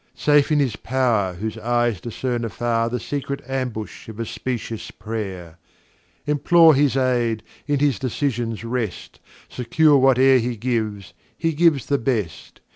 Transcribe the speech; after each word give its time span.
Safe 0.15 0.51
in 0.51 0.57
his 0.57 0.75
Pow'r, 0.75 1.35
whose 1.35 1.59
Eyes 1.59 2.01
discern 2.01 2.43
afar 2.43 2.89
The 2.89 2.99
secret 2.99 3.39
Ambush 3.47 4.09
of 4.09 4.19
a 4.19 4.25
specious 4.25 4.89
Pray'r. 4.89 5.57
Implore 6.25 6.73
his 6.73 6.97
Aid, 6.97 7.43
in 7.67 7.77
his 7.77 7.99
Decisions 7.99 8.63
rest, 8.63 9.19
Secure 9.47 9.99
whate'er 9.99 10.39
he 10.39 10.57
gives, 10.57 11.13
he 11.37 11.53
gives 11.53 11.85
the 11.85 11.99
best. 11.99 12.61